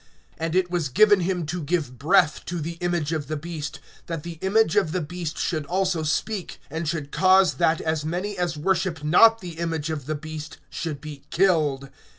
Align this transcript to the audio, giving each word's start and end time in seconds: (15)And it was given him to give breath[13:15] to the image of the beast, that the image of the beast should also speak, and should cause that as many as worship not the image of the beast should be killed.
(15)And 0.39 0.55
it 0.55 0.71
was 0.71 0.89
given 0.89 1.19
him 1.19 1.45
to 1.45 1.61
give 1.61 1.99
breath[13:15] 1.99 2.45
to 2.45 2.59
the 2.59 2.73
image 2.81 3.13
of 3.13 3.27
the 3.27 3.37
beast, 3.37 3.79
that 4.07 4.23
the 4.23 4.39
image 4.41 4.75
of 4.75 4.93
the 4.93 4.99
beast 4.99 5.37
should 5.37 5.63
also 5.67 6.01
speak, 6.01 6.59
and 6.71 6.87
should 6.87 7.11
cause 7.11 7.53
that 7.53 7.79
as 7.81 8.03
many 8.03 8.35
as 8.35 8.57
worship 8.57 9.03
not 9.03 9.41
the 9.41 9.59
image 9.59 9.91
of 9.91 10.07
the 10.07 10.15
beast 10.15 10.57
should 10.71 11.01
be 11.01 11.21
killed. 11.29 11.91